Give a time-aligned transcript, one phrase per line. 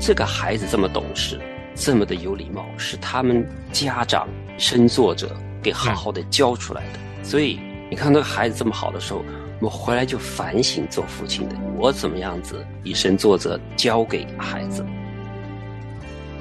[0.00, 1.38] 这个孩子这么懂事，
[1.74, 4.26] 这么的有礼貌，是他们家长
[4.56, 6.98] 身作者给好好的教出来的。
[7.22, 9.22] 所以你看，那个孩子这么好的时候，
[9.60, 14.82] 我们回来就反省做父亲的，我怎么样子以身作则教给孩子。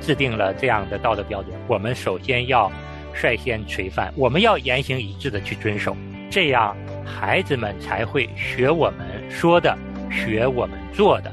[0.02, 2.72] 制定了这样的道德标准，我们首先要
[3.14, 5.96] 率先垂范，我们要言行一致的去遵守，
[6.32, 9.78] 这样孩子们才会学我们说的，
[10.10, 11.30] 学我们做的。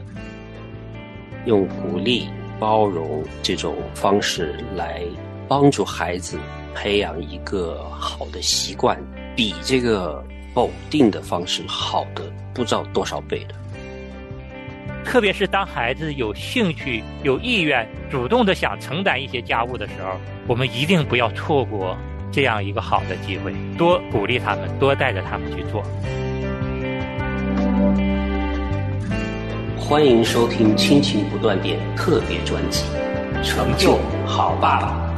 [1.46, 2.28] 用鼓励、
[2.58, 5.02] 包容这种方式来
[5.48, 6.38] 帮助孩子
[6.74, 8.98] 培养一个好的习惯，
[9.34, 10.22] 比这个
[10.52, 13.54] 否定的方式好的不知道多少倍的。
[15.04, 21.96] 特别是当孩子有兴趣、有意愿、主动的想承担一些家务的时候，我们一定不要错过
[22.32, 25.80] 这样一个好的机会，多鼓励他们，多带着他们去做。
[29.88, 32.82] 欢迎收听《亲情不断电》特别专辑
[33.44, 35.16] 《成就好爸爸》。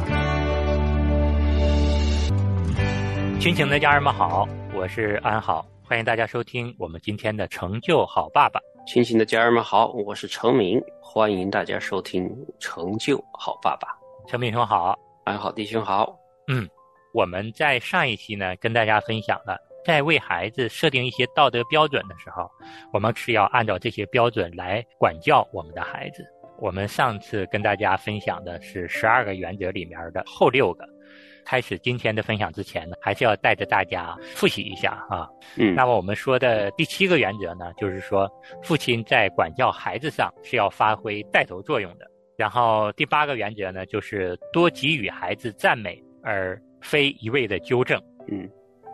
[3.41, 8.59] 亲情的家人们好，我是安好，欢迎大家收听我们今天的《成就好爸爸》。
[8.85, 13.87] 亲情的家人们好，我是程明，欢迎大家收听《成就好爸爸》。
[14.29, 16.15] 程明兄好，安好弟兄好。
[16.47, 16.69] 嗯，
[17.11, 19.57] 我们在上一期呢，跟大家分享了。
[19.85, 22.49] 在为孩子设定一些道德标准的时候，
[22.93, 26.23] 我们是要按照这些标准来管教我们的孩子。
[26.59, 30.85] 我们上次跟大家分享的是十二个原则里面的后六个。
[31.45, 35.27] 开始今天的分享之前呢，还是要带着大家复习一下啊。
[35.57, 38.29] 嗯，那么我们说的第七个原则呢，就是说
[38.61, 42.05] 父亲在管教孩子上是要发挥带头作用的。
[42.37, 47.99] 然后第八个原则呢，就是多给予孩子赞美，而非一味的纠正。
[48.29, 48.47] 嗯。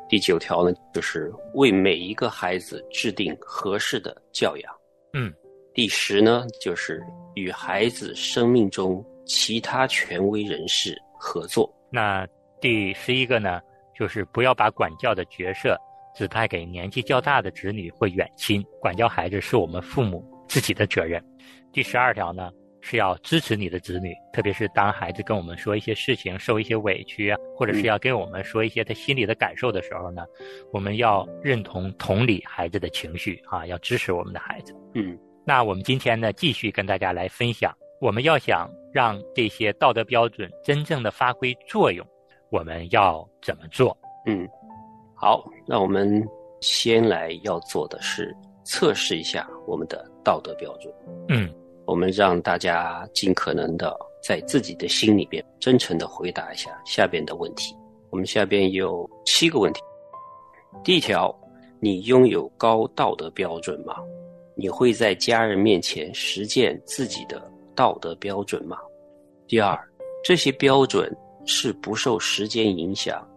[0.07, 4.73] 第九条呢，就是为每一个孩子制定合适的教养。
[5.13, 5.33] 嗯，
[5.73, 7.03] 第十呢，就是
[7.33, 11.71] 与孩子生命中其他权威人士合作。
[11.91, 12.27] 那
[12.61, 13.59] 第十一个呢，
[13.97, 15.77] 就是不要把管教的角色
[16.15, 18.63] 指派给年纪较大的子女或远亲。
[18.79, 21.23] 管教孩子是我们父母自己的责任。
[21.71, 22.51] 第十二条呢。
[22.87, 30.23] 是要支持你的子女，特别是当孩子跟我们说一些事情、受一些委屈啊，或者是要跟我们说一些他心里的感受的时候呢，
[30.71, 34.71] 我们要认同、同理孩子的情绪啊，要支持我们的孩子。
[34.93, 42.05] 嗯，那我们今天呢，继续跟大家来分享，我们要想让这些道德标准真正的发挥作用，
[42.51, 43.97] 我们要怎么做？
[44.27, 44.47] 嗯，
[45.15, 46.23] 好，那我们
[46.61, 48.31] 先来要做的是
[48.63, 50.93] 测试一下我们的道德标准。
[51.29, 51.51] 嗯。
[51.85, 57.75] 我们让大家尽可能的在自己的心里边真诚的回答一下下边的问题。
[58.09, 59.81] 我们下边有七个问题。
[60.83, 61.33] 第一条，
[61.79, 63.95] 你拥有高道德标准吗？
[64.55, 67.41] 你会在家人面前实践自己的
[67.75, 68.77] 道德标准吗？
[69.47, 69.77] 第二，
[70.23, 71.13] 这些标准
[71.45, 73.27] 是不受时间影响，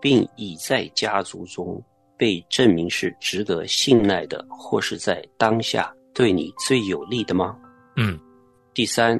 [0.00, 1.82] 并已在家族中
[2.16, 7.58] 被证明是值得信赖的，或是在当下对你最有利的吗？
[7.96, 8.18] 嗯，
[8.74, 9.18] 第三，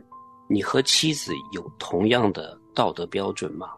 [0.50, 3.68] 你和妻子有同样的道德标准吗？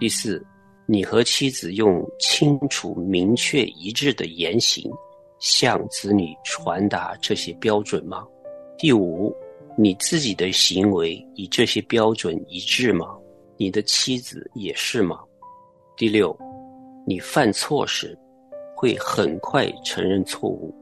[0.00, 0.44] 第四，
[0.86, 4.90] 你和妻子用清楚、明确、一致的言行
[5.38, 8.26] 向子女传达这些标准吗？
[8.76, 9.32] 第五，
[9.78, 13.16] 你自己的行为与这些标准一致吗？
[13.56, 15.20] 你的妻子也是吗？
[15.96, 16.36] 第六，
[17.06, 18.18] 你犯错时
[18.74, 20.74] 会很快承认错误，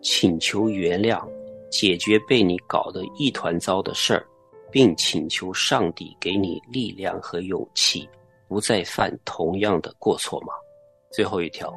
[0.00, 1.24] 请求原谅。
[1.72, 4.24] 解决被你搞得一团糟的事儿，
[4.70, 8.06] 并请求上帝给你力量和勇气，
[8.46, 10.52] 不再犯同样的过错吗？
[11.10, 11.74] 最后一条，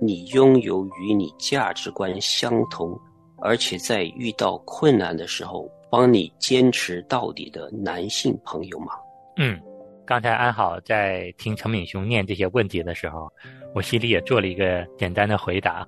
[0.00, 2.98] 你拥有与你价值观相同，
[3.38, 8.92] 而且在遇到困难的时候帮你坚持到底的男性朋友吗？
[9.38, 9.60] 嗯，
[10.06, 13.28] 刚才安好在听陈敏兄念这些问题的时候，
[13.74, 15.84] 我心里也做了一个简单的回答。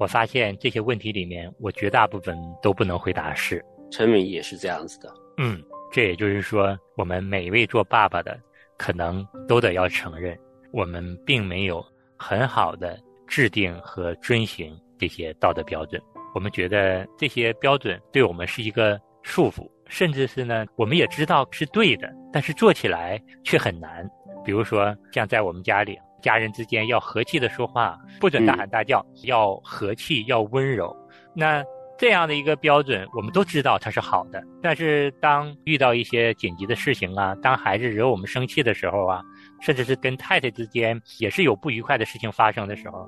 [0.00, 3.62] 我发现这些问题里面，我绝大部分都不能回答是。
[3.90, 5.12] 陈敏也是这样子的。
[5.36, 5.62] 嗯，
[5.92, 8.40] 这也就是说，我们每一位做爸爸的，
[8.78, 10.34] 可能都得要承认，
[10.72, 11.84] 我们并没有
[12.16, 16.00] 很好的制定和遵循这些道德标准。
[16.34, 24.08] 我们觉得这些标准对我们是一个束缚，甚至是呢，我们也知道是对的，但是做起来却很难。
[24.46, 25.98] 比如说，像在我们家里。
[26.20, 30.94] 家人之间要和气的说话，不准大喊大叫，要和气，要温柔。
[31.34, 31.64] 那
[31.98, 34.42] 这样的一个标准，我们都知道它是好的。
[34.62, 39.20] 但是当遇到一些紧急的事情啊，当孩子惹我们生气的时候啊，
[39.60, 43.06] 甚至是跟太太之间也是有不愉快的事情发生的时候，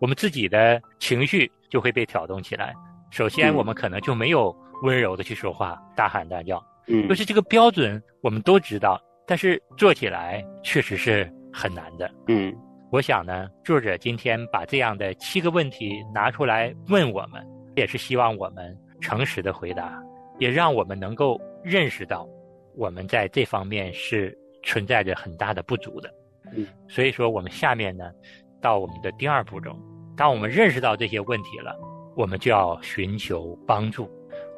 [0.00, 2.74] 我们自己的情绪就会被挑动起来。
[3.10, 6.62] 首先，我们可能就没有温柔的去说话，大喊大叫。
[6.88, 12.10] 嗯就是这个标准我们都知道，但是做起来确实是很难的。
[12.28, 12.54] 嗯
[12.90, 17.42] 我想呢，作者今天把这样的七个问题拿出来问我们，
[17.74, 19.98] 也是希望我们诚实的回答，
[20.38, 22.28] 也让我们能够认识到
[22.76, 26.14] 我们在这方面是存在着很大的不足的。
[26.54, 28.12] 嗯，所以说我们下面呢，
[28.60, 29.74] 到我们的第二步骤，
[30.14, 31.74] 当我们认识到这些问题了，
[32.14, 34.06] 我们就要寻求帮助，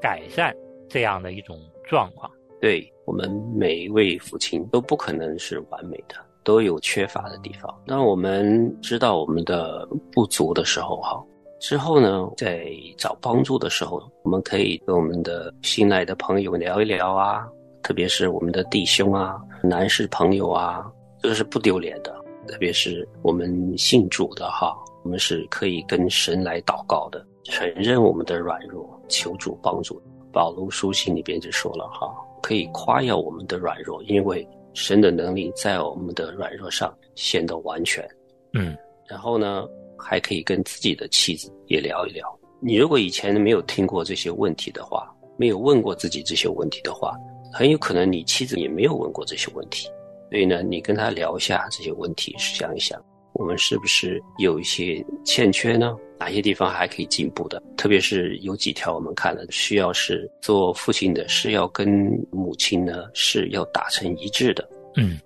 [0.02, 0.52] 改善
[0.88, 2.29] 这样的一种状况。
[2.61, 7.75] 对我们每一位父亲都不可能是完美的，都有缺乏的地方。
[7.87, 11.20] 当我们知道我们的不足的时候，哈，
[11.58, 17.49] 之后呢，在找帮助的时候，我们可以跟我们的信赖的朋友聊一聊啊，
[17.82, 20.85] 特别是我们的弟兄啊、男士朋友啊，
[21.20, 22.14] 这个是不丢脸的。
[22.46, 29.99] 特别是我们信主的哈，我们是可以跟神来祷告的，承认我们的软弱，求主帮助。
[30.31, 38.06] 保罗书信里边就说了哈，可以夸耀我们的软弱，因为神的能力在我们的软弱上显得完全。
[38.53, 38.76] 嗯
[39.09, 39.67] 然后呢，
[39.99, 42.26] 还可以跟自己的妻子也聊一聊。
[42.61, 47.15] 你如果以前没有听过这些问题的话，没有问过自己这些问题的话，
[47.53, 49.88] 很有可能你妻子也没有问过这些问题。
[50.31, 53.00] 所以呢，你跟他聊一下这些问题，想一想，
[53.35, 55.97] 我们是不是有一些欠缺呢？
[56.19, 57.63] 哪些地方还可以进步的？
[57.77, 61.89] 特别是有几条我们看了，需要是做父亲的，是要跟
[62.31, 64.67] 母亲呢是要达成一致的。
[64.97, 65.19] 嗯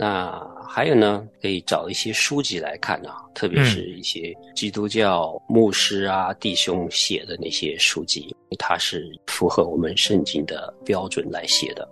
[0.00, 11.88] 那还有呢，可以找一些书籍来看啊，特别是一些基督教牧师啊、弟兄写的那些书籍，它是符合我们圣经的标准来写的。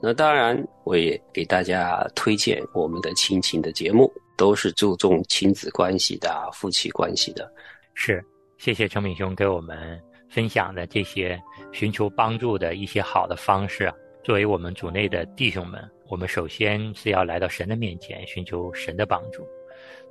[0.00, 7.50] 那当然，我也给大家推荐我们的亲情的节目，都是注重亲子关系的、夫妻关系的。
[7.94, 8.24] 是，
[8.58, 11.40] 谢谢程敏兄给我们分享的这些
[11.72, 13.92] 寻求帮助的一些好的方式。
[14.22, 19.46] 作为我们组内的弟兄们，我们首先是要来到神的面前，寻求神的帮助。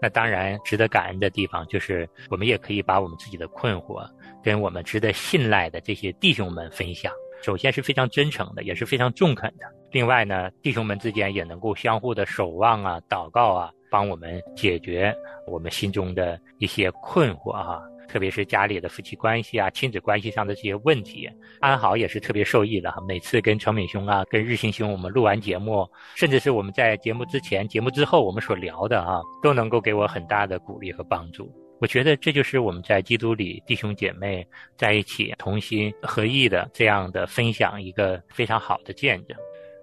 [0.02, 4.06] 那当然，值得感恩的地方就是，我们也可以把我们自己的困惑
[4.44, 7.12] 跟我们值得信赖的这些弟兄们分享。
[7.42, 9.66] 首先是非常真诚的，也是非常中肯的。
[9.92, 15.16] 另外呢，弟兄们之间也能够相互的守望啊、祷告啊，帮我们解决
[15.48, 17.80] 我们心中的一些困惑啊。
[18.08, 21.30] 特别是家里的夫妻关系啊、亲子关系上的这些问题，
[21.62, 23.02] 安好也是特别受益的哈。
[23.08, 31.50] 每次跟程敏兄啊、跟日新兄我们录完节目，甚至是我们在节目之前、节目之后我们所聊的啊，都能够给我很大的鼓励和帮助。
[31.82, 34.48] 我觉得这就是我们在基督里弟兄姐妹
[34.78, 39.36] 在一起同心合意的这样的分享一个非常好的见证。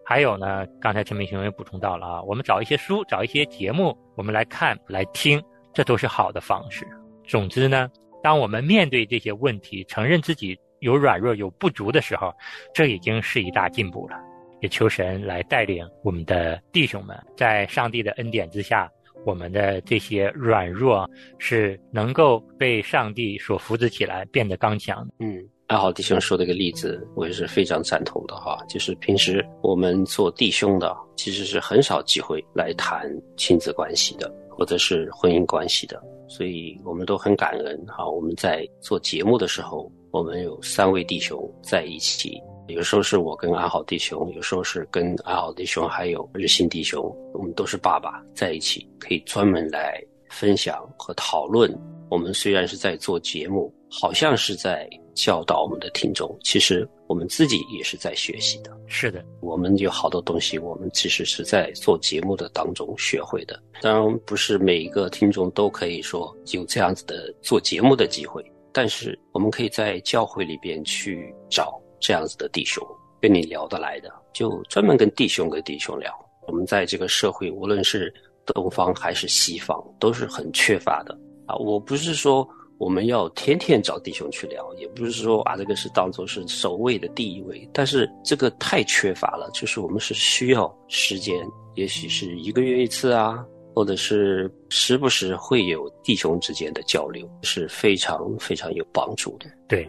[0.04, 6.86] 还有呢，刚才陈明雄也补充到了啊，我们找一些书、找一些节目，我们来看、来听，这都是好的方式。
[7.26, 7.88] 总之呢，
[8.22, 12.34] 当我们面对这些问题，承认自己有软弱、有不足的时候，
[12.74, 14.16] 这已经是一大进步了。
[14.60, 18.90] 也求神来带领我们的弟兄们，在上帝的恩典之下。
[19.24, 21.08] 我们的这些软弱
[21.38, 25.06] 是能够被上帝所扶持起来，变得刚强。
[25.20, 25.40] 嗯，
[25.72, 28.62] 爱好弟兄说的一个例子，我也是非常赞同的哈。
[28.68, 35.98] 就是平时我们做弟兄的，其实是很少机会来谈亲子关系的，或者是婚姻关系的，
[36.28, 38.06] 所以我们都很感恩哈。
[38.06, 42.38] 我们在做节目的时候，我们有三位弟兄在一起。
[42.68, 51.74] 有时候是我跟安好弟兄，有时候是跟安好弟兄还有日新弟兄，我们都是爸爸在一起，可以专门来分享和讨论。
[52.10, 58.70] 我们虽然是在做节目，好像是在教导我们的听众，其实我们自己也是在学习的。
[58.86, 63.62] 是的，我们有好多东西，我们其实是在做节目的当中学会的。
[63.80, 71.80] 当然，不是每一个听众都可以说有这样子的做节目的机会，但是我们可以在教会里边去找。
[72.04, 72.84] 这样子的弟兄
[73.20, 76.12] 跟你聊得来的，就专门跟弟兄跟弟兄聊。
[76.48, 78.12] 我们在这个社会，无论是
[78.44, 81.16] 东方还是西方，都是很缺乏的
[81.46, 81.54] 啊。
[81.54, 82.44] 我不是说
[82.82, 89.48] 我们要天天找弟兄去聊，也不是说啊这个是当做是首位的第一位，但是这个太缺乏了。
[89.54, 91.36] 就是我们是需要时间，
[91.76, 99.46] 也许是一个月一次啊，或者是时不时会有弟兄之间的交流，是非常非常有帮助的。
[99.68, 99.88] 对，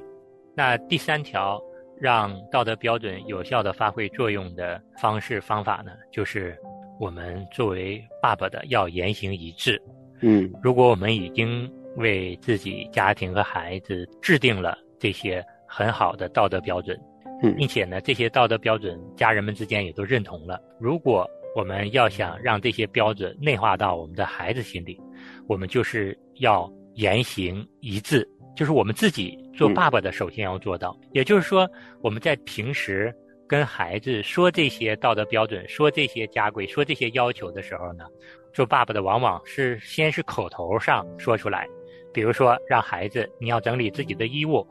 [0.55, 1.59] 那第三条。
[2.01, 6.57] 让道德标准有效的发挥作用的方式方法呢，就是
[7.00, 9.81] 我们作为爸爸的要言行一致。
[10.19, 17.00] 嗯，如果我们已经为自己家庭和孩子制定了这些很好的道德标准，
[17.41, 20.59] 嗯，并且呢，这些道德标准家人们之间也都认同了。
[20.79, 25.00] 如果我们要想让这些标准内化到我们的孩子心里，
[25.47, 28.27] 我们就是要言行一致。
[28.55, 30.95] 就是我们自己做爸爸的，首先要做到。
[31.12, 31.67] 也就是说，
[32.01, 33.12] 我们在平时
[33.47, 38.05] 跟孩子说这些道德标准、说这些家规、说这些要求的时候呢，
[38.53, 41.67] 做爸爸的往往是先是口头上说出来，
[42.13, 44.65] 比如说让孩子你要整理自己的衣物，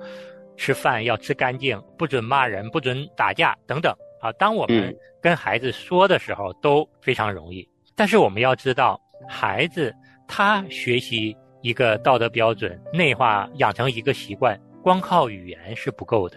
[0.56, 3.92] 吃饭要吃干净，不准骂人，不准打架等等。
[4.20, 9.92] 啊，当我们跟孩子说的时候都非常容易，但是我们要知道，孩子
[10.28, 16.37] 他学习一个道德标准、内化养成一个习惯，光靠语言是不够的。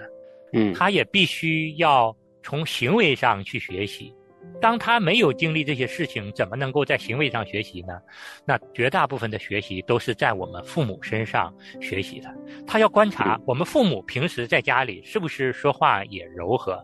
[0.54, 4.12] 嗯，他也必须要从行为上去学习。
[4.62, 8.00] 当他没有经历这些事情，怎么能够在行为上学习呢？
[8.46, 12.34] 那绝大部分的学习都是在我们父母身上学习的。
[12.66, 16.84] 他要观察我们父母平时在家里是不是说话也柔和。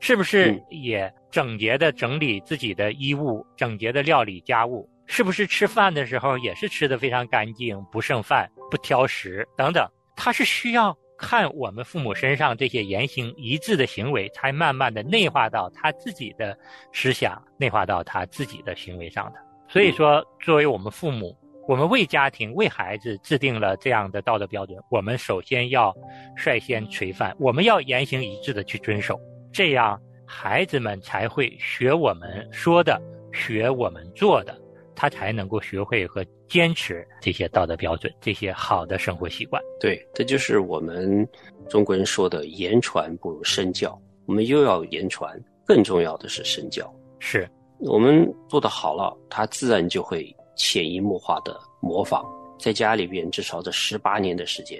[0.00, 4.86] 是不是也整洁的整理自己的衣物，整洁的料理家务？
[5.06, 9.88] 是不是吃饭的时候也是吃的非常干净，不剩饭，不挑食等等？
[10.14, 16.58] 他是需要看我们父母身上这些言行一致的行为，才慢慢的内化到他自己的
[16.92, 19.38] 思想，内化到他自己的行为上的。
[19.68, 21.34] 所以说，作为我们父母，
[21.68, 25.94] 我们为家庭、为孩子制定了这样的道德标准，我们首先要
[26.36, 29.18] 率先垂范，我们要言行一致的去遵守。
[29.52, 33.00] 这样，孩子们才会学我们说的，
[33.32, 34.60] 学我们做的，
[34.94, 39.62] 他才能够学会和坚持这些道德标准，这些好的生活习惯。
[39.80, 41.26] 对，这就是我们
[41.68, 44.00] 中国人说的“言传不如身教”。
[44.26, 46.92] 我们又要言传，更重要的是身教。
[47.18, 52.24] 是我们做的好了，他自然就会潜移默化的模仿。
[52.58, 54.78] 在家里边，至少这十八年的时间，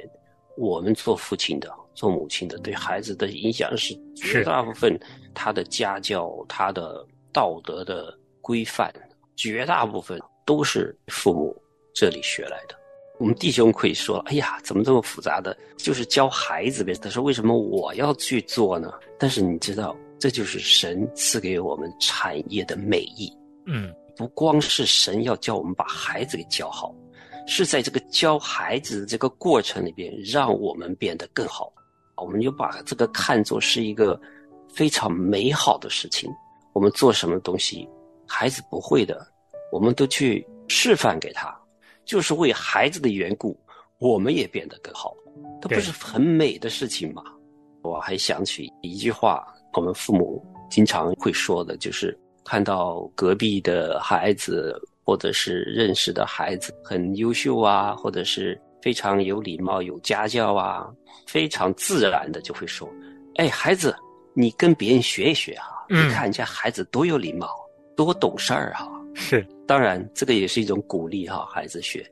[0.57, 1.71] 我们做父亲的。
[1.95, 4.99] 做母亲的对孩子的影响是绝大部分，
[5.35, 8.91] 他的家教、他的道德的规范，
[9.37, 11.57] 绝大部分都是父母
[11.95, 12.77] 这里学来的。
[13.19, 15.57] 我们弟兄可以说：“哎呀，怎么这么复杂的？
[15.77, 23.33] 就是教孩子呗。”他说：“为什么我要去做呢？”但是你知道，这就是神赐给我们产业的美意。
[23.67, 26.93] 嗯，不光是神要教我们把孩子给教好，
[27.47, 31.73] 是在这个教孩子的这个过程里边，让我们变得更好。
[32.17, 34.21] 我们就把这个看作是一个
[34.73, 36.29] 非常美好的事情。
[36.73, 37.89] 我们做什么东西，
[38.35, 39.27] 孩子不会的，
[39.71, 41.55] 我们都去示范给他，
[42.07, 43.55] 就是为孩子的缘故，
[43.99, 45.15] 我们也变得更好。
[45.61, 47.23] 这不是很美的事情吗？
[47.83, 54.75] 我还想起一句话，我们父母经常会说的，就是看到隔壁的孩子
[55.05, 58.59] 或者是认识的孩子很优秀啊，或者是。
[58.83, 60.91] 非常有礼貌、有家教啊，
[61.29, 62.93] 非常自然的就会说
[63.39, 63.95] ：“哎，孩子，
[64.35, 67.47] 你跟别人学一学哈，你看人家孩子多有礼貌，
[67.97, 72.05] 多懂事儿哈。”是，当然这个也是一种鼓励哈，孩子学。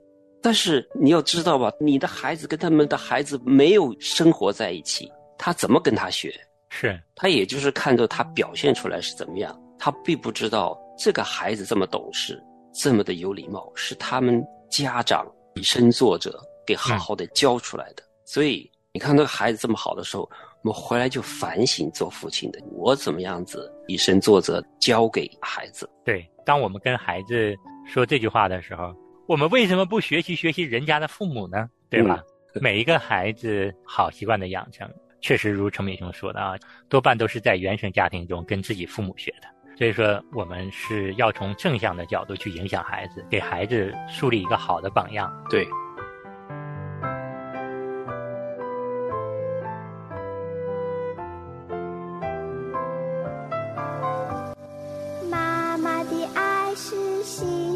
[0.42, 6.34] 但是你要知道吧，你的孩子跟他们的孩子没有生活在一起，他怎么跟他学？
[6.68, 16.38] 是他也就是看到他表现出来是怎么样，他并不知道这个孩子这么懂事，这么的有礼貌，是他们家长以身作则。
[16.66, 20.30] 给好好的教出来的，所以你看那个孩子这么好的时候，
[20.62, 25.88] 我们回来就反省做父亲的，我怎么样子以身作则教给孩子。
[26.04, 27.54] 对，当我们跟孩子
[27.86, 28.94] 说这句话的时候，
[29.26, 31.68] 我们为什么不学习学习人家的父母呢？
[31.88, 32.22] 对吧？
[32.60, 34.86] 每一个孩子好习惯的养成，
[35.22, 36.54] 确实如程敏兄说的啊，
[36.88, 39.48] 多半都是在原生家庭中跟自己父母学的。
[39.78, 45.32] 所以说，我们是要从正向的角度去影响孩子，给孩子树立一个好的榜样。
[45.48, 45.66] 对。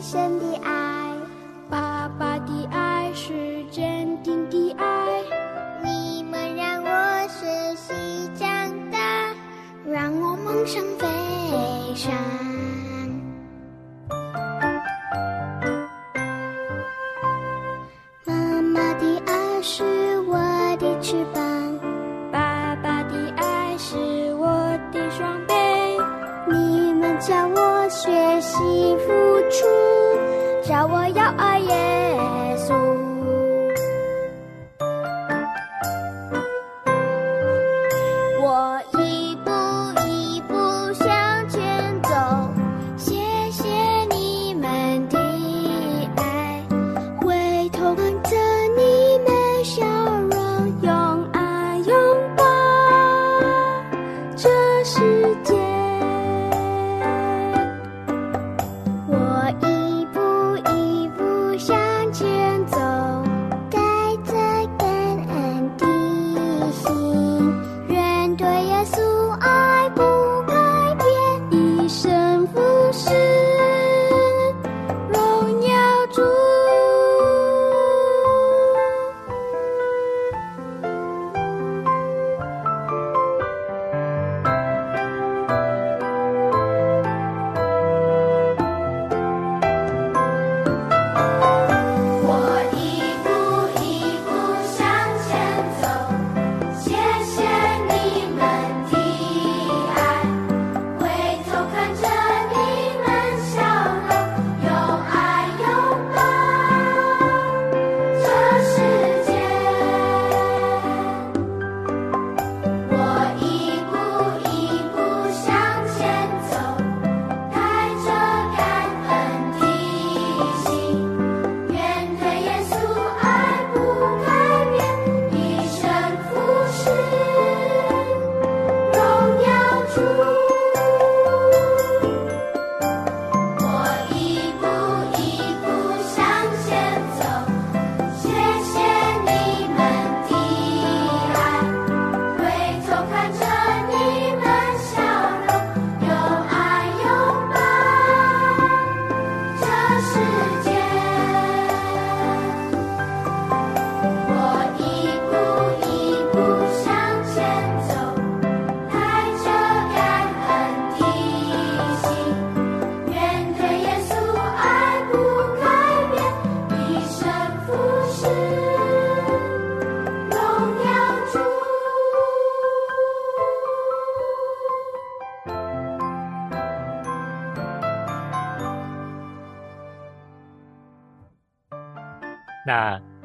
[0.04, 0.83] 深的爱，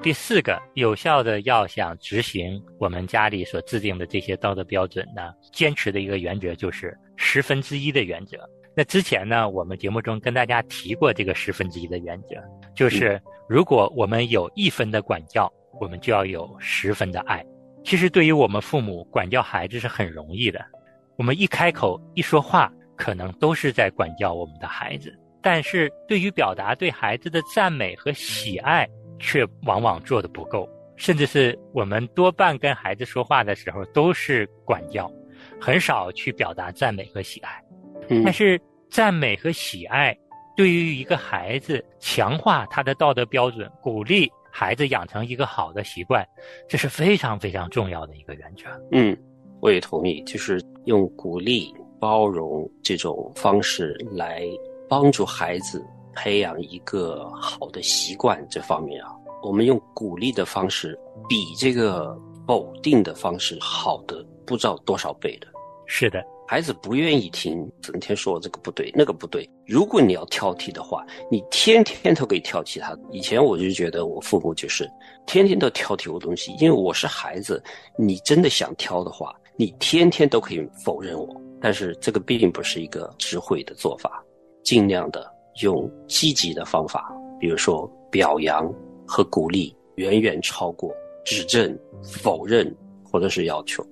[0.02, 8.38] 第四个，有效的要想执行我们家里所制定的这些道德标准呢，坚持的一个原则就是十分之一的原则。
[8.74, 12.36] 那之前呢，我们节目中跟大家提过这个十分之一的原则，
[12.74, 17.46] 就是如果我们有一分的管教，我们就要有十分的爱。
[17.84, 20.66] 其实对于我们父母管教孩子是很容易的，
[21.18, 25.14] 我们一开口一说话，可能都是在管教我们的孩子。
[25.42, 28.88] 但是对于表达对孩子的赞美和喜爱，
[29.20, 35.12] 却往往做的不够，甚至是我们多半跟孩子说话的时候都是管教，
[35.60, 37.64] 很少去表达赞美和喜爱。
[38.24, 40.18] 但是赞美和喜爱，
[40.56, 46.26] 对于一个孩子强化他的道德标准，鼓励孩子养成一个好的习惯，
[46.68, 48.64] 这是非常非常重要的一个原则。
[48.92, 49.16] 嗯，
[49.62, 54.44] 我也同意，就是用鼓励、包容这种方式来。
[54.92, 59.10] 帮助孩子培养一个好的习惯，这方面啊，
[59.42, 62.18] 我们用鼓励的方式，比这个
[62.48, 65.48] 否定的方式好的不知道多少倍的。
[65.86, 69.50] 是的，孩子不愿意听，整天说这个不对，那个不对。
[69.66, 72.96] 如果你要挑剔的话，你天天都可以挑剔他。
[73.12, 74.88] 以前我就觉得我父母就是
[75.26, 77.64] 天天都挑剔我东西，因为我是孩子。
[77.98, 81.42] 你真的想挑的话，你天天都可以否认我。
[81.60, 84.24] 但是这个并不是一个智慧的做法。
[84.62, 85.28] 尽量的
[85.62, 88.72] 用积极的方法，比如说表扬
[89.08, 90.92] 和鼓励，远远超过
[91.26, 93.86] 指正、否认或者是要求。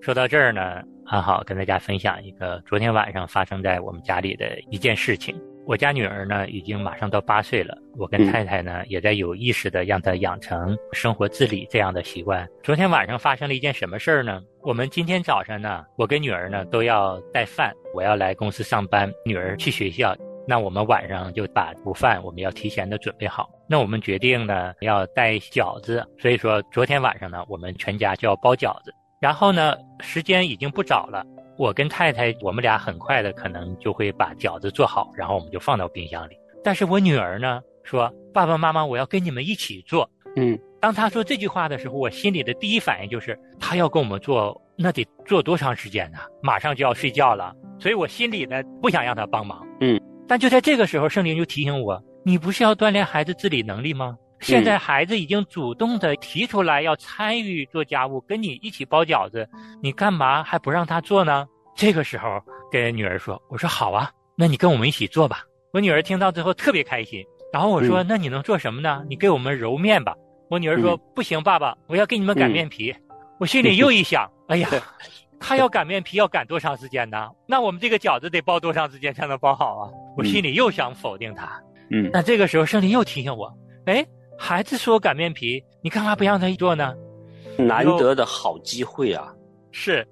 [0.00, 5.34] 说到这儿呢，很好跟大家分享一个昨天晚上发生在我们家里的一件事情。
[5.66, 12.46] 我家女儿呢已经马上到八岁了，我跟太太呢也在有意识的让她养成生活自理这样的习惯。
[12.62, 14.42] 昨天晚上发生了一件什么事儿呢？
[14.60, 20.14] 我们今天早上呢，我跟女儿呢都要带饭，我要来公司上班，女儿去学校。
[20.46, 23.48] 那我们晚上就把午饭我们要提前的准备好。
[23.66, 28.92] 那我们决定呢要带饺子，所以说昨天晚上呢我们全家就要包饺子。
[29.20, 31.24] 然后呢时间已经不早了，
[31.56, 36.36] 我跟太太我们俩很快的可能就会把饺子做好，然后我们就放到冰箱里。
[36.62, 40.08] 但是我女儿呢说爸爸妈妈我要跟你们一起做。
[40.36, 46.18] 嗯，当她说这句话的时候，我心里的第一反应就是她要跟我们做，那得做多长时间呢？
[46.42, 49.66] 马上就要睡觉了，所以我心里呢不想让她帮忙。
[49.80, 49.98] 嗯。
[50.26, 54.16] 但就在这个时候，圣灵就提醒我：“你不是要锻炼孩子自理能力吗？
[54.40, 59.48] 现在孩子已经主动的提出来要参与做家务，跟你一起包饺子，
[59.82, 67.24] 你干嘛还不让他做呢？”这个时候跟女儿说：“我说好啊，那你跟我们一起做吧。”我女儿听到之后特别开心。
[67.52, 69.04] 然后我说：“那你能做什么呢？
[69.08, 70.14] 你给我们揉面吧。”
[70.50, 72.94] 我女儿说：“不行，爸爸，我要给你们擀面皮。”
[73.40, 74.68] 我心里又一想：“哎呀。
[75.46, 77.28] ”他要擀面皮要擀多长时间呢？
[77.46, 79.90] 那我们这个饺子得包多长时间才能包好啊？
[80.16, 81.62] 我心里又想否定他。
[81.90, 83.52] 嗯，那这个时候圣灵又提醒我：
[83.84, 84.04] 哎，
[84.38, 86.94] 孩子说擀面皮，你干嘛不让他做呢？
[87.58, 89.32] 难得的好机会啊！
[89.70, 90.06] 是，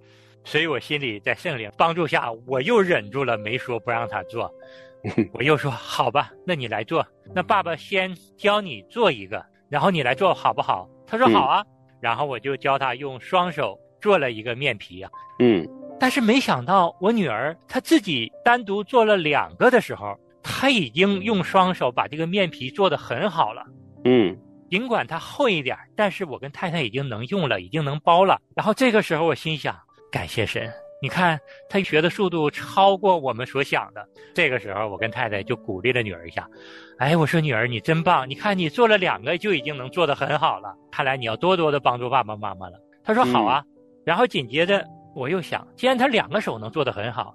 [0.44, 4.52] 所以我心里在圣灵帮助下，我又忍住了，没说不让他做。
[5.32, 7.04] 我又说好吧，那你来做。
[7.34, 10.86] 那爸爸先教你做一个，然后你来做好不好？
[11.06, 11.64] 他说好啊。
[12.00, 13.78] 然后我就教他用双手。
[14.02, 15.66] 做了一个面皮啊，嗯，
[15.98, 23.64] 但是没想到我女儿她自己单独做了两个的时候，她已经用双手把这个面皮做得很好了，
[24.04, 24.36] 嗯，
[24.68, 28.40] 尽管它厚一点，但是我跟太太已经能用了，已经能包了。
[28.56, 29.74] 然后这个时候我心想，
[30.10, 30.68] 感谢神，
[31.00, 31.38] 你看
[31.68, 34.04] 她学的速度超过我们所想的。
[34.34, 36.48] 这个时候我跟太太就鼓励了女儿一下，
[36.98, 42.76] 哎，我说女儿你真棒，你看你做了两个就已经能做得很好了，看来你要多多的帮助爸爸妈妈了。
[43.04, 43.62] 她说好啊。
[44.04, 44.84] 然后紧接着
[45.14, 47.34] 我又想，既然他两个手能做得很好，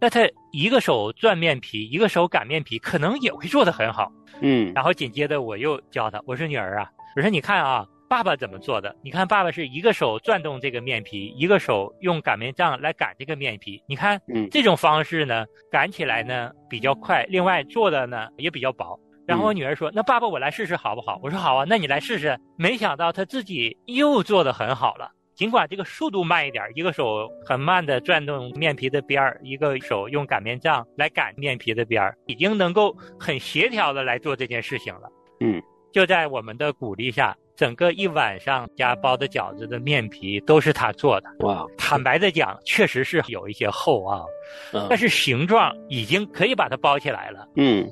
[0.00, 0.20] 那他
[0.52, 4.12] 一个手转面皮，一个手擀面皮，可能也会做得很好。
[4.40, 4.72] 嗯。
[4.74, 8.94] 然后紧接着我又教他，我说女儿啊，我说你看啊，爸爸怎么做的？
[9.02, 13.82] 你看爸爸是一个手转动这个面皮，一个手用擀面杖来擀这个面皮。
[13.88, 18.98] 你看，嗯，这种方式呢，擀起来呢比较快，另外做的呢也比较薄。
[19.26, 25.10] 然后我女儿说：“那爸爸我来试试好不好？”我说：“好啊，那你来试试。”没想到他自己又做得很好了。
[25.36, 35.02] 尽管这个速度慢一点，一个手很慢的转动面皮的边儿，一个手用擀面杖来擀面皮的边儿，已经能够很协调的来做这件事情了。
[35.40, 41.28] 嗯，就在我们的鼓励下，整个一晚上家包的饺子的面皮都是他做的。
[41.40, 44.24] 哇，坦白的讲，确实是有一些厚啊，
[44.88, 47.46] 但是形状已经可以把它包起来了。
[47.56, 47.86] 嗯，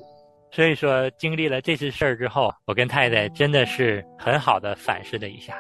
[0.51, 5.55] 所以说经历了这次事儿之后，我跟太太真的是很好的反思了一下。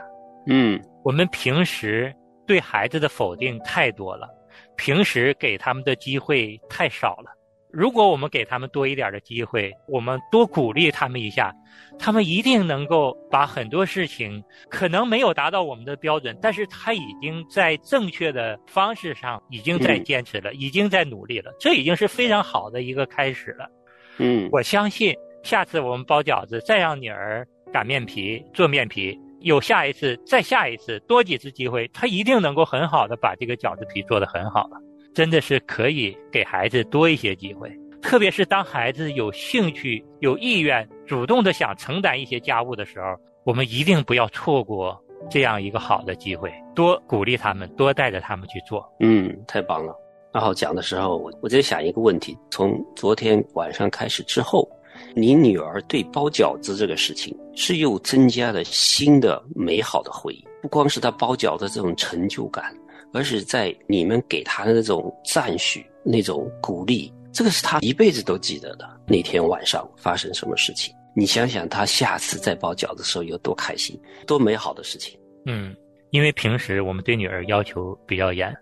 [0.46, 2.12] 嗯，我们平时
[2.46, 4.26] 对孩子的否定太多了，
[4.74, 7.30] 平时给他们的机会太少了。
[7.70, 11.52] 如果我们给他们多一点的机会，我们多鼓励他们一下，
[11.98, 23.68] 他们一定能够把很多事情可能没有达到我们的标准，但是他已经在正确的方式上已经在坚持了，已经在努力了，这已经是非常好的一个开始了。
[24.16, 29.18] 嗯，我相信下次我们包饺子，再让女儿擀面皮、做面皮。
[29.44, 34.78] 有下一次，再下一次，多几次机会，他一定能够很好的把这个饺子皮做得很好了。
[35.14, 43.06] 真的是可以给孩子多一些机会，特别是当孩子有兴趣、有意愿、主动的想承担一些家务的时候，
[43.44, 44.98] 我们一定不要错过
[45.30, 48.82] 这样一个好的机会，多鼓励他们，多带着他们去做。
[49.00, 49.94] 嗯，太棒了。
[50.32, 54.66] 然后讲的时候，我我在想一个问题：从昨天晚上开始之后。
[55.14, 62.76] 你女儿对包饺子这个事情是又增加了新的美好的回忆，不光是她包饺子这种成就感，
[63.12, 68.88] 而是在你们给她的那种赞许、那种鼓励，这个是她一辈子都记得的。
[69.06, 70.94] 那天晚上发生什么事情？
[71.14, 75.16] 你想想，她下次再包饺子的时候有多开心，多美好的事情。
[75.46, 75.76] 嗯，
[76.10, 78.52] 因为平时我们对女儿要求比较严，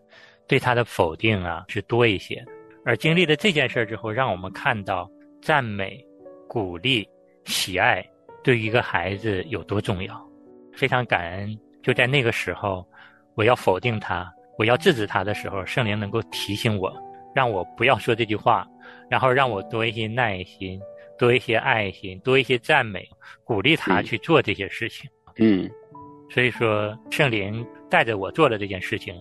[0.47, 2.45] 对她的否定啊是多一些，
[2.85, 6.05] 而经历了这件事之后，让我们看到赞美。
[6.53, 7.09] 鼓励、
[7.47, 8.07] 喜爱
[8.45, 10.31] 对于一个孩子有多重要？
[10.75, 12.87] 非常感恩，就在那个时候，
[13.37, 16.95] 我要否定他，我要制止他的时候，圣灵能够提醒我，
[17.35, 18.69] 让我不要说这句话，
[19.09, 20.79] 然后让我多一些耐心，
[21.19, 23.09] 多一些爱心，多一些赞美，
[23.45, 25.11] 鼓励他去做这些事情。
[25.39, 25.71] 嗯，
[26.29, 29.15] 所以说，圣灵带着我做了这件事情，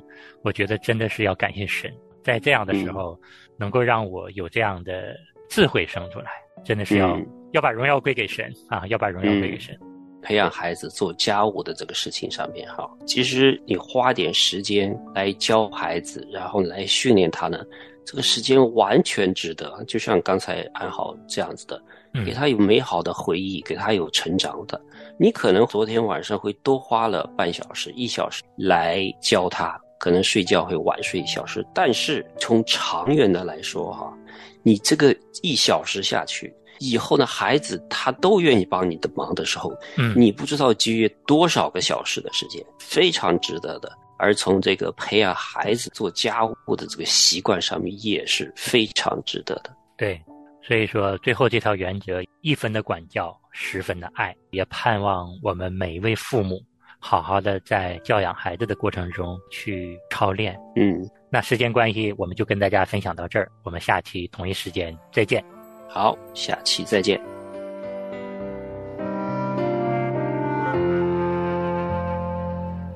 [0.43, 1.89] 我觉得真的是要感谢神，
[2.25, 3.17] 在这样的时候，
[3.57, 5.15] 能够让我有这样的
[5.49, 6.29] 智慧生出来。
[6.63, 7.19] 真的是要
[7.51, 8.85] 要把荣耀归给神啊！
[8.87, 9.77] 要把荣耀归给神。
[10.21, 17.59] 培养孩子做家务的这个事情上面，哈，其实你花点时间来教孩子，然后来训练他呢，
[18.05, 19.83] 这个时间完全值得。
[19.87, 21.81] 就像刚才安好这样子的，
[22.23, 24.79] 给他有美好的回忆，给他有成长的。
[25.17, 34.15] 你可能昨天晚上会多花了半小时、一小时来教他，可能睡觉会晚睡一小时，但是从长远的来说，哈。
[34.63, 43.91] 你这个一小时下去以后呢，孩子他都愿意帮你的忙的时候，嗯，你不知道节约多少个小时的时间，非常值得的。
[44.17, 49.75] 而从这个培养孩子做家务的这个习惯上面，也是非常值得的。
[49.97, 50.19] 对，
[50.67, 56.63] 所以说最后这条原则，一分的管教，十分的爱，也盼望我们每一位父母，
[56.99, 60.55] 好好的在教养孩子的过程中去操练。
[60.75, 61.07] 嗯。
[61.33, 63.49] 那时间关系，我们就跟大家分享到这儿。
[63.63, 65.41] 我们下期同一时间再见。
[65.87, 67.17] 好，下期再见。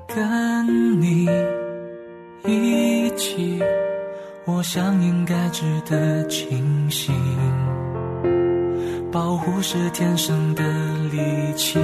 [0.10, 1.30] 跟你
[2.46, 3.64] 一起，
[4.44, 7.16] 我想应该值得庆幸。
[9.14, 10.62] 保护是天生的
[11.10, 11.80] 利器，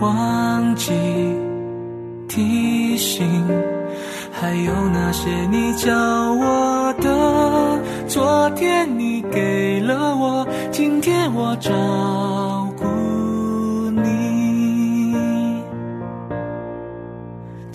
[0.00, 0.92] 忘记
[2.28, 3.75] 提醒。
[4.38, 11.72] 还有那些你教我的，昨天你给了我，今天我找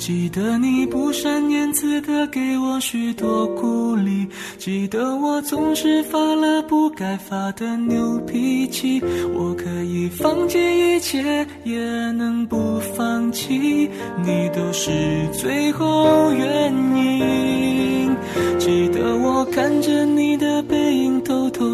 [0.02, 9.00] 记得你不善言辞的给我许多鼓励，记得我总是发了不该发的牛脾气。
[9.36, 11.78] 我可以放弃一切，也
[12.14, 13.88] 能不放弃，
[14.26, 14.90] 你都是
[15.34, 18.10] 最后原因。
[18.58, 21.22] 记得我看着你的背影，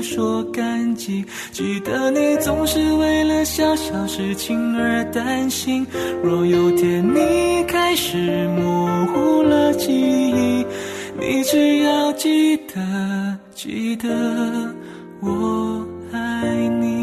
[0.07, 1.25] 说感激。
[1.51, 5.85] 记得你总是为了小小事情而担心。
[6.23, 10.65] 若有天你开始模糊了记忆，
[11.19, 14.07] 你只要记得，记得
[15.19, 16.96] 我爱你。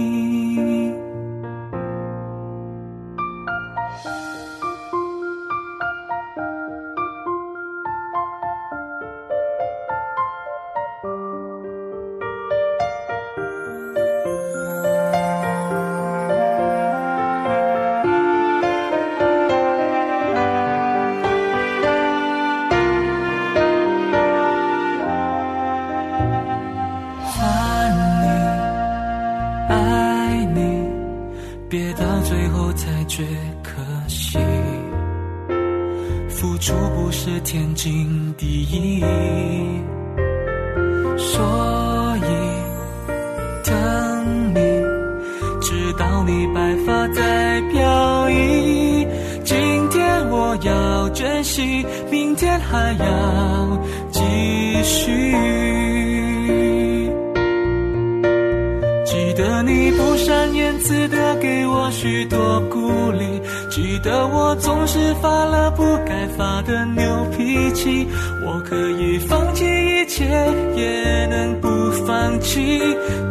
[52.10, 53.78] 明天还要
[54.10, 54.20] 继
[54.82, 55.34] 续。
[59.04, 67.04] 记得你不善言辞的给我许多鼓励记得我总是发了不该发的牛
[67.36, 68.06] 脾气
[68.44, 70.24] 我可以放弃一切
[70.76, 71.68] 也能不
[72.06, 72.80] 放弃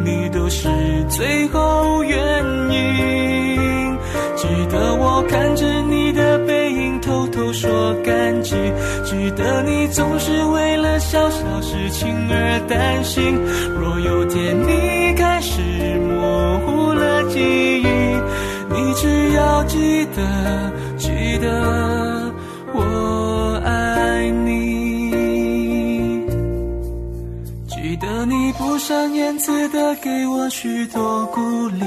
[0.03, 0.67] 你都是
[1.09, 3.97] 最后原因。
[4.35, 6.02] 记得我看着你
[7.53, 8.55] 说感激。
[9.05, 13.39] 记得你总是为了小小事情而担心。
[13.79, 15.61] 若有天你开始
[15.99, 17.39] 模糊了记
[17.81, 17.87] 忆，
[18.69, 22.33] 你只要记得，记得
[22.73, 24.73] 我爱你。
[27.67, 31.85] 记得你不善言辞的给我许多鼓励。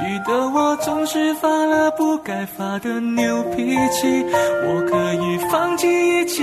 [0.00, 4.24] 记得我总是发了不该发的牛脾气，
[4.64, 6.42] 我可以放弃一切，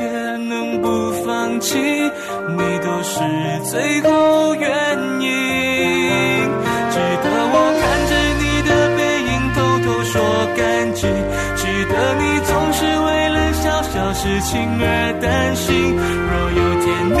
[0.00, 3.18] 也能不放弃，你都是
[3.64, 4.70] 最后原
[5.18, 5.28] 因。
[6.90, 9.00] 记得我看着你的背
[9.32, 10.14] 影，偷偷说
[10.54, 10.60] 感
[10.92, 11.00] 激。
[11.56, 14.84] 记得你总是为了小小事情而
[15.20, 15.96] 担心。
[15.96, 16.86] 若有天
[17.16, 17.20] 你